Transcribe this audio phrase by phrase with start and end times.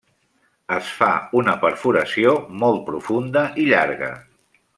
[0.77, 1.09] Es fa
[1.41, 4.11] una perforació molt profunda i llarga.